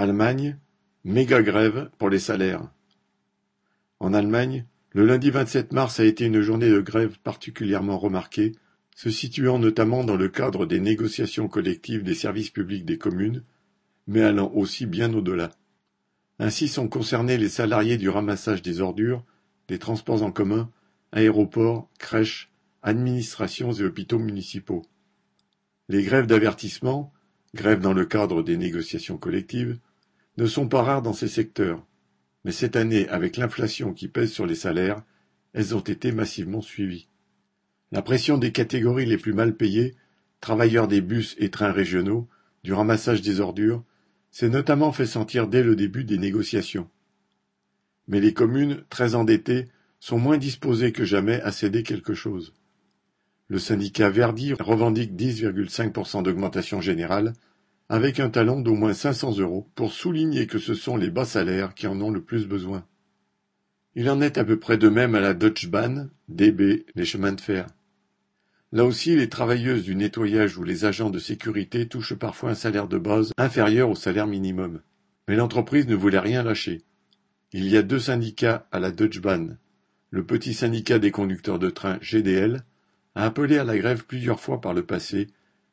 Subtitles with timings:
[0.00, 0.56] Allemagne,
[1.04, 2.72] méga-grève pour les salaires.
[3.98, 8.52] En Allemagne, le lundi 27 mars a été une journée de grève particulièrement remarquée,
[8.96, 13.44] se situant notamment dans le cadre des négociations collectives des services publics des communes,
[14.06, 15.50] mais allant aussi bien au-delà.
[16.38, 19.22] Ainsi sont concernés les salariés du ramassage des ordures,
[19.68, 20.70] des transports en commun,
[21.12, 22.50] aéroports, crèches,
[22.82, 24.80] administrations et hôpitaux municipaux.
[25.90, 27.12] Les grèves d'avertissement,
[27.54, 29.78] grèves dans le cadre des négociations collectives,
[30.40, 31.86] ne sont pas rares dans ces secteurs,
[32.44, 35.02] mais cette année, avec l'inflation qui pèse sur les salaires,
[35.52, 37.08] elles ont été massivement suivies.
[37.92, 39.94] La pression des catégories les plus mal payées,
[40.40, 42.26] travailleurs des bus et trains régionaux,
[42.64, 43.84] du ramassage des ordures,
[44.30, 46.88] s'est notamment fait sentir dès le début des négociations.
[48.08, 49.66] Mais les communes, très endettées,
[49.98, 52.54] sont moins disposées que jamais à céder quelque chose.
[53.48, 57.34] Le syndicat Verdi revendique 10,5% d'augmentation générale,
[57.90, 61.74] avec un talon d'au moins 500 euros pour souligner que ce sont les bas salaires
[61.74, 62.86] qui en ont le plus besoin.
[63.96, 67.32] Il en est à peu près de même à la Deutsche Bahn, DB, les chemins
[67.32, 67.66] de fer.
[68.70, 72.86] Là aussi, les travailleuses du nettoyage ou les agents de sécurité touchent parfois un salaire
[72.86, 74.82] de base inférieur au salaire minimum.
[75.26, 76.82] Mais l'entreprise ne voulait rien lâcher.
[77.52, 79.58] Il y a deux syndicats à la Deutsche Bahn.
[80.10, 82.62] Le petit syndicat des conducteurs de train GDL
[83.16, 85.26] a appelé à la grève plusieurs fois par le passé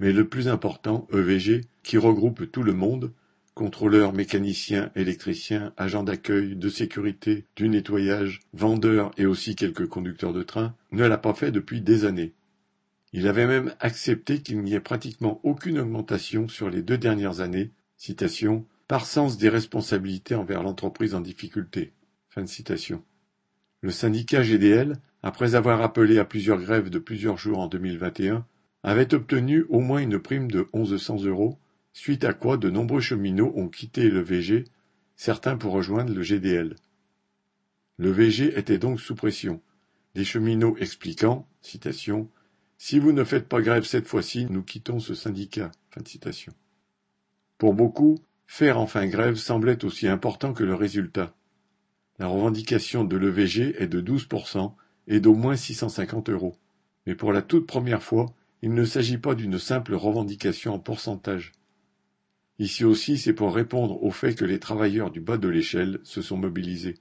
[0.00, 3.12] mais le plus important, EVG, qui regroupe tout le monde,
[3.54, 10.42] contrôleurs, mécaniciens, électriciens, agents d'accueil, de sécurité, du nettoyage, vendeurs et aussi quelques conducteurs de
[10.42, 12.32] train, ne l'a pas fait depuis des années.
[13.12, 17.70] Il avait même accepté qu'il n'y ait pratiquement aucune augmentation sur les deux dernières années,
[17.96, 21.92] citation, par sens des responsabilités envers l'entreprise en difficulté.
[22.30, 23.04] Fin de citation.
[23.82, 28.46] Le syndicat GDL, après avoir appelé à plusieurs grèves de plusieurs jours en 2021,
[28.82, 31.58] avait obtenu au moins une prime de onze cents euros,
[31.92, 34.64] suite à quoi de nombreux cheminots ont quitté le VG,
[35.16, 36.76] certains pour rejoindre le GDL.
[37.98, 39.60] Le VG était donc sous pression,
[40.14, 42.30] des cheminots expliquant, citation,
[42.78, 45.70] Si vous ne faites pas grève cette fois-ci, nous quittons ce syndicat.
[47.58, 51.34] Pour beaucoup, faire enfin grève semblait aussi important que le résultat.
[52.18, 54.72] La revendication de l'EVG est de 12%
[55.08, 56.56] et d'au moins 650 euros.
[57.06, 58.32] Mais pour la toute première fois,
[58.62, 61.52] il ne s'agit pas d'une simple revendication en pourcentage.
[62.58, 66.20] Ici aussi, c'est pour répondre au fait que les travailleurs du bas de l'échelle se
[66.20, 66.98] sont mobilisés.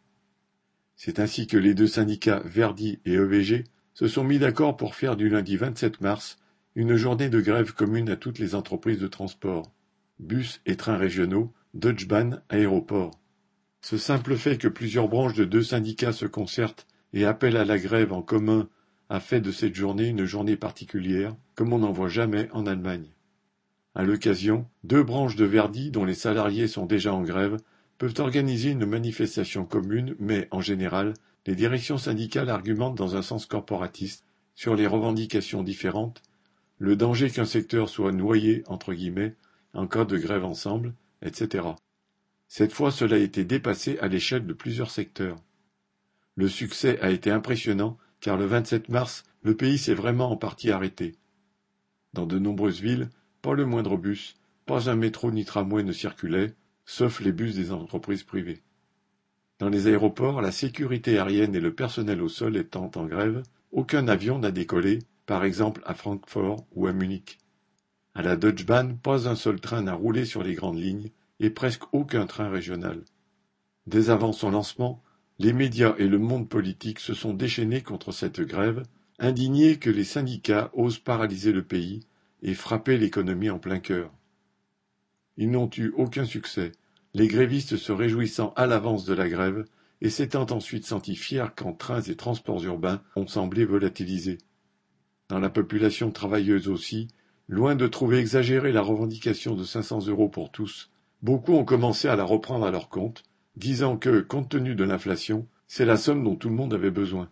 [0.95, 5.17] C'est ainsi que les deux syndicats Verdi et EVG se sont mis d'accord pour faire
[5.17, 6.37] du lundi 27 mars
[6.75, 9.73] une journée de grève commune à toutes les entreprises de transport,
[10.19, 13.19] bus et trains régionaux, Deutsche Bahn, aéroports.
[13.81, 17.79] Ce simple fait que plusieurs branches de deux syndicats se concertent et appellent à la
[17.79, 18.69] grève en commun
[19.09, 23.07] a fait de cette journée une journée particulière, comme on n'en voit jamais en Allemagne.
[23.95, 27.57] À l'occasion, deux branches de Verdi dont les salariés sont déjà en grève
[27.97, 31.15] peuvent organiser une manifestation commune, mais, en général,
[31.47, 36.21] les directions syndicales argumentent dans un sens corporatiste sur les revendications différentes,
[36.77, 39.35] le danger qu'un secteur soit noyé entre guillemets
[39.73, 41.67] en cas de grève ensemble, etc.
[42.47, 45.37] Cette fois cela a été dépassé à l'échelle de plusieurs secteurs.
[46.35, 50.71] Le succès a été impressionnant car le 27 mars, le pays s'est vraiment en partie
[50.71, 51.15] arrêté.
[52.13, 53.09] Dans de nombreuses villes,
[53.41, 54.35] pas le moindre bus,
[54.65, 58.61] pas un métro ni tramway ne circulait, sauf les bus des entreprises privées.
[59.59, 64.07] Dans les aéroports, la sécurité aérienne et le personnel au sol étant en grève, aucun
[64.07, 67.37] avion n'a décollé, par exemple à Francfort ou à Munich.
[68.15, 71.49] À la Deutsche Bahn, pas un seul train n'a roulé sur les grandes lignes et
[71.49, 73.03] presque aucun train régional.
[73.85, 75.03] Dès avant son lancement,
[75.39, 78.83] les médias et le monde politique se sont déchaînés contre cette grève,
[79.19, 82.01] indignés que les syndicats osent paralyser le pays
[82.41, 84.11] et frapper l'économie en plein cœur.
[85.37, 86.73] Ils n'ont eu aucun succès,
[87.13, 89.65] les grévistes se réjouissant à l'avance de la grève
[90.01, 94.39] et s'étant ensuite sentis fiers quand trains et transports urbains ont semblé volatilisés.
[95.29, 97.07] Dans la population travailleuse aussi,
[97.47, 100.91] loin de trouver exagérée la revendication de 500 euros pour tous,
[101.21, 103.23] beaucoup ont commencé à la reprendre à leur compte
[103.55, 107.29] disant que, compte tenu de l'inflation, c'est la somme dont tout le monde avait besoin.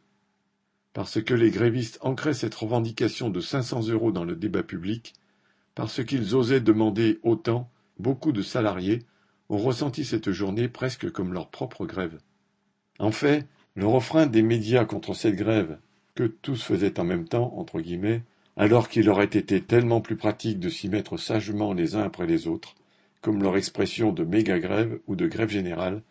[0.94, 5.14] Parce que les grévistes ancraient cette revendication de 500 euros dans le débat public,
[5.76, 7.70] parce qu'ils osaient demander autant,
[8.00, 9.04] beaucoup de salariés
[9.50, 12.20] ont ressenti cette journée presque comme leur propre grève.
[13.00, 15.78] En fait, le refrain des médias contre cette grève,
[16.16, 18.24] que tous faisaient en même temps, entre guillemets,
[18.56, 22.48] alors qu'il aurait été tellement plus pratique de s'y mettre sagement les uns après les
[22.48, 22.74] autres,
[23.28, 26.02] comme leur expression de méga-grève ou de grève générale,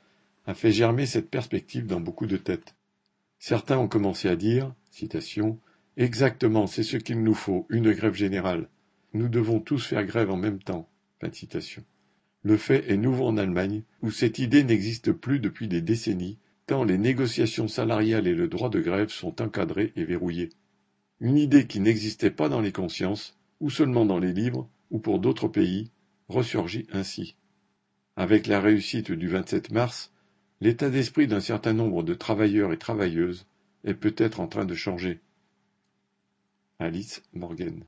[0.47, 2.75] a fait germer cette perspective dans beaucoup de têtes.
[3.39, 4.75] Certains ont commencé à dire,
[5.97, 8.69] Exactement, c'est ce qu'il nous faut, une grève générale.
[9.15, 10.91] Nous devons tous faire grève en même temps.
[12.43, 16.37] Le fait est nouveau en Allemagne, où cette idée n'existe plus depuis des décennies,
[16.67, 20.51] tant les négociations salariales et le droit de grève sont encadrés et verrouillés.
[21.21, 25.19] Une idée qui n'existait pas dans les consciences, ou seulement dans les livres, ou pour
[25.19, 25.91] d'autres pays,
[26.29, 27.37] ressurgit ainsi.
[28.17, 30.13] Avec la réussite du 27 mars,
[30.61, 33.47] l'état d'esprit d'un certain nombre de travailleurs et travailleuses
[33.85, 35.21] est peut-être en train de changer.
[36.79, 37.85] Alice Morgan